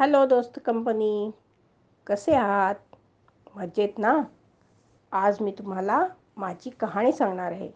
[0.00, 1.30] Hello दोस्त company.
[2.06, 2.74] कसे आहात?
[3.56, 4.22] मजेत ना?
[5.12, 7.70] आज मी तुम्हाला माझी कहाणी सांगणार आहे.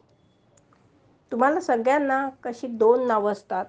[1.32, 3.64] तुम्हाला सगळ्यांना कशी दोन नावं असतात.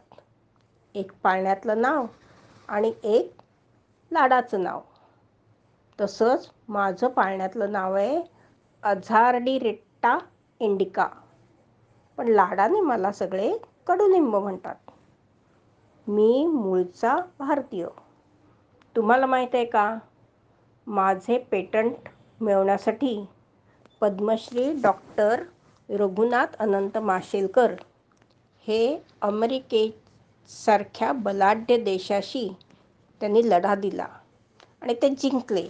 [0.95, 2.05] एक पाळण्यातलं नाव
[2.67, 3.33] आणि एक
[4.11, 4.81] लाडाचं नाव.
[6.01, 8.21] तसंच माझं पाळण्यातलं नाव आहे
[8.83, 10.17] अझारडी रेट्टा
[10.59, 11.07] इंडिका.
[12.17, 14.75] पण लाडाने मला सगळे कडुलिंब म्हणतात.
[16.07, 17.87] मी मूळचा भारतीय.
[18.95, 19.97] तुम्हाला माहीत आहे का?
[20.87, 22.09] माझे पेटंट
[22.39, 23.25] मिळवण्यासाठी
[24.01, 25.43] पद्मश्री डॉक्टर
[25.89, 27.73] रघुनाथ अनंत माशेलकर
[28.65, 32.47] हे अमेरिकेसारख्या बलाढ्य देशाशी
[33.21, 34.07] त्यांनी लढा दिला
[34.81, 35.67] आणि ते जिंकले.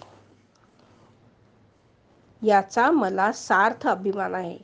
[2.41, 4.57] याचा मला सार्थ अभिमान आहे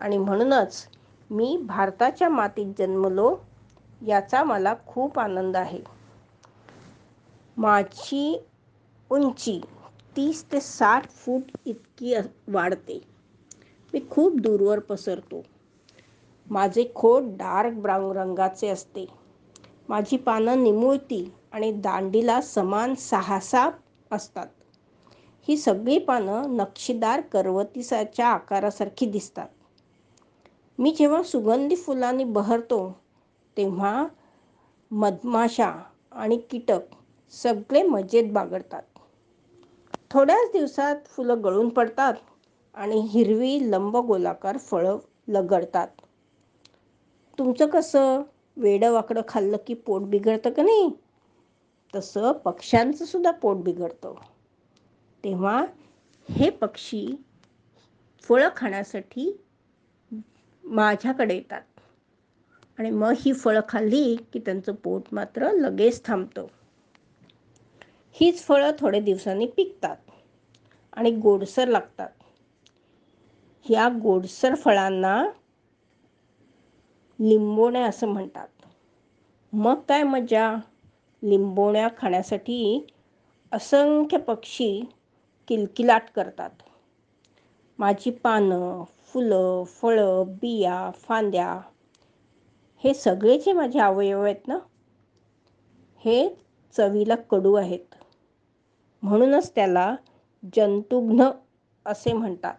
[0.00, 0.86] आणि म्हणूनच
[1.30, 3.34] मी भारताच्या मातीत जन्मलो
[4.06, 5.80] याचा मला खूप आनंद आहे.
[7.56, 8.36] माझी
[9.10, 9.60] उंची
[10.16, 12.14] तीस ते साठ फूट इतकी
[12.48, 13.00] वाढते.
[13.94, 15.42] मी खूप दूरवर पसरतो.
[16.46, 19.06] माझे खोड डार्क ब्राऊन रंगाचे असते.
[19.88, 23.68] माझी पानं निमुळती आणि दांडीला समान सहासा
[24.10, 24.46] असतात.
[25.48, 29.48] ही सगळी पानं नक्षीदार करवतीसाच्या आकारासारखी दिसतात.
[30.78, 32.78] मी जेव्हा सुगंधी फुलांनी बहरतो
[33.56, 34.06] तेव्हा
[34.90, 35.72] मधमाशा
[36.12, 36.95] आणि कीटक
[37.30, 38.82] सगळे मजेत बागडतात.
[40.10, 42.14] थोड्याच दिवसात फुलं गळून पडतात
[42.74, 45.88] आणि हिरवी लंबगोलाकार फळं लगडतात.
[47.38, 48.22] तुमचं कसं?
[48.56, 50.90] वेडं वाकडं खाल्लं की पोट बिघडतं का नाही?
[51.94, 54.14] तसं पक्ष्यांचं सुद्धा पोट बिघडतं.
[55.24, 55.64] तेव्हा
[56.30, 57.24] हे पक्षी
[58.22, 59.40] फळं खाण्यासाठी
[60.64, 61.62] माझ्याकडे येतात.
[62.78, 66.46] आणि मग ही फळं खाल्ली की त्यांचं पोट मात्र लगेच थांबतं.
[68.20, 69.96] हीच फळं थोडे दिवसांनी पिकतात
[70.92, 72.08] आणि गोडसर लागतात.
[73.64, 75.24] ह्या गोडसर फळांना
[77.20, 78.48] लिंबोण्या असं म्हणतात.
[79.52, 80.56] मग काय मजा?
[81.22, 82.86] लिंबोण्या खाण्यासाठी
[83.52, 84.84] असंख्य पक्षी
[85.48, 86.50] किलकिलाट करतात.
[87.78, 91.60] माझी पानं फुलं फळं बिया फांद्या
[92.84, 94.58] हे सगळे जे माझे अवयव आहेत ना?
[96.04, 96.28] हे
[96.76, 97.94] चवीला कडू आहेत.
[99.06, 99.96] म्हणूनच त्याला
[100.56, 101.30] जंतुघ्न
[101.86, 102.54] असे म्हणतात.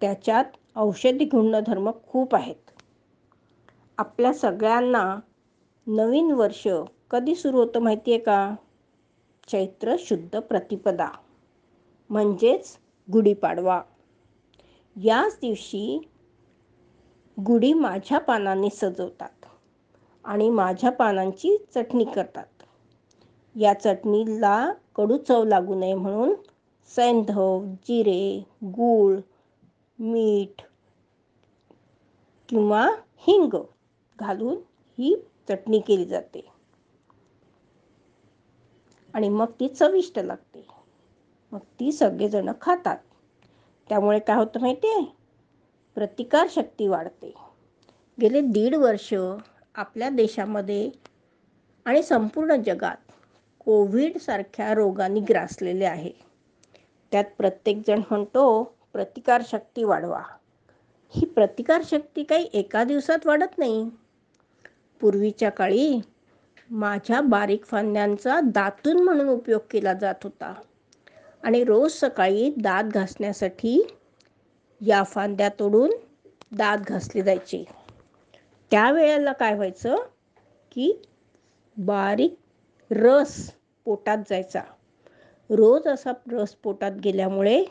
[0.00, 0.44] त्याच्यात
[0.76, 2.70] औषधी गुणधर्म खूप आहेत.
[3.98, 5.16] आपल्या सगळ्यांना
[5.86, 6.66] नवीन वर्ष
[7.10, 8.54] कधी सुरू होतं माहिती आहे का?
[9.48, 11.08] चैत्र शुद्ध प्रतिपदा
[12.10, 12.78] म्हणजेच
[13.12, 13.82] गुढीपाडवा.
[14.96, 15.98] याच दिवशी
[17.36, 19.46] गुढी माझ्या पानांनी सजवतात
[20.24, 22.44] आणि माझ्या पानांची चटणी करतात.
[23.56, 26.34] या चटणीला कडू चव लागू नये म्हणून
[26.96, 29.16] सैंधव जिरे गूळ
[29.98, 30.62] मीठ
[32.48, 32.86] किंवा
[33.16, 33.56] हिंग
[34.18, 34.56] घालून
[34.98, 35.14] ही
[35.48, 36.48] चटणी केली जाते.
[39.14, 40.66] आणि मग ती चविष्ट लागते.
[41.52, 42.96] मग ती सगळेजण खातात.
[43.88, 45.04] त्यामुळे काय होतं माहिती आहे
[45.96, 47.34] प्रतिकारशक्ती वाढते.
[48.20, 49.14] गेले दीड वर्ष
[49.74, 50.90] आपल्या देशामध्ये
[51.84, 53.11] आणि संपूर्ण जगात
[53.66, 56.10] कोविडसारख्या रोगांनी ग्रासलेले आहे.
[57.12, 58.62] त्यात प्रत्येकजण म्हणतो
[58.92, 60.22] प्रतिकारशक्ती वाढवा.
[61.14, 63.90] ही प्रतिकारशक्ती काही एका दिवसात वाढत नाही.
[65.00, 66.00] पूर्वीच्या काळी
[66.70, 70.54] माझ्या बारीक फांद्यांचा दातून म्हणून उपयोग केला जात होता.
[71.42, 73.82] आणि रोज सकाळी दात घासण्यासाठी
[74.80, 75.90] या फांद्या तोडून
[76.52, 77.64] दात घासले जायचे.
[78.70, 79.96] त्यावेळेला काय व्हायचं
[80.72, 81.02] की
[81.76, 82.34] बारीक
[82.92, 83.50] रस
[83.84, 84.60] पोटात जायचा.
[85.50, 87.64] रोज असा रस पोटात गेल्यामुळे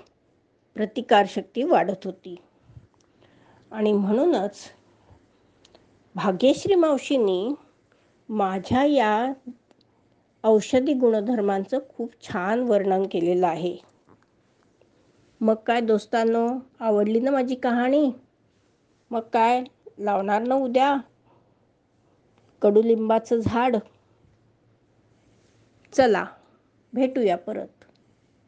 [0.76, 2.36] प्रतिकारशक्ती वाढत होती.
[3.72, 4.60] आणि म्हणूनच
[6.16, 7.56] भाग्यश्री मावशींनी
[8.30, 9.34] माझ्या या
[10.44, 13.78] औषधी गुणधर्मांचं खूप छान वर्णन केलेलं आहे.
[15.42, 18.12] मग काय दोस्तांनो आवडली ना माझी कहाणी?
[19.12, 19.64] मग काय
[20.00, 20.98] लावणार ना उद्या?
[22.62, 23.76] कडुलिंबाचं झाड.
[25.94, 26.26] चला
[26.94, 27.86] भेटूया परत.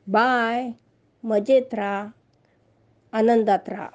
[0.08, 0.72] बाय.
[1.24, 2.08] मजेत राहा.
[3.14, 3.90] आनंदात राहा.